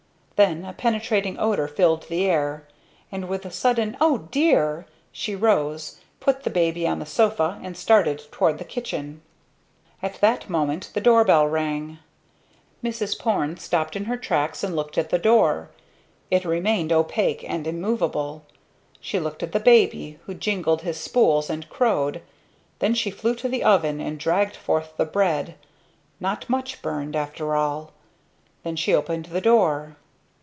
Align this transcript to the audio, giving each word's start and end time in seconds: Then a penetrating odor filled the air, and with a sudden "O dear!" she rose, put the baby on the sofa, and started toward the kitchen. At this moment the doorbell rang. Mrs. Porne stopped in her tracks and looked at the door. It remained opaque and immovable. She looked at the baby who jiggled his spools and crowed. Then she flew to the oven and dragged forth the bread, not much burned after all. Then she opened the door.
Then 0.43 0.65
a 0.65 0.73
penetrating 0.73 1.37
odor 1.39 1.67
filled 1.67 2.07
the 2.07 2.25
air, 2.25 2.67
and 3.11 3.27
with 3.29 3.45
a 3.45 3.51
sudden 3.51 3.95
"O 4.01 4.17
dear!" 4.17 4.87
she 5.11 5.35
rose, 5.35 5.99
put 6.19 6.41
the 6.41 6.49
baby 6.49 6.87
on 6.87 6.97
the 6.97 7.05
sofa, 7.05 7.59
and 7.61 7.77
started 7.77 8.23
toward 8.31 8.57
the 8.57 8.63
kitchen. 8.65 9.21
At 10.01 10.19
this 10.19 10.49
moment 10.49 10.89
the 10.95 10.99
doorbell 10.99 11.45
rang. 11.45 11.99
Mrs. 12.83 13.19
Porne 13.19 13.57
stopped 13.57 13.95
in 13.95 14.05
her 14.05 14.17
tracks 14.17 14.63
and 14.63 14.75
looked 14.75 14.97
at 14.97 15.11
the 15.11 15.19
door. 15.19 15.69
It 16.31 16.43
remained 16.43 16.91
opaque 16.91 17.45
and 17.47 17.67
immovable. 17.67 18.43
She 18.99 19.19
looked 19.19 19.43
at 19.43 19.51
the 19.51 19.59
baby 19.59 20.17
who 20.25 20.33
jiggled 20.33 20.81
his 20.81 20.99
spools 20.99 21.51
and 21.51 21.69
crowed. 21.69 22.19
Then 22.79 22.95
she 22.95 23.11
flew 23.11 23.35
to 23.35 23.47
the 23.47 23.63
oven 23.63 23.99
and 24.01 24.19
dragged 24.19 24.55
forth 24.55 24.97
the 24.97 25.05
bread, 25.05 25.53
not 26.19 26.49
much 26.49 26.81
burned 26.81 27.15
after 27.15 27.55
all. 27.55 27.91
Then 28.63 28.75
she 28.75 28.91
opened 28.95 29.25
the 29.27 29.39
door. 29.39 29.97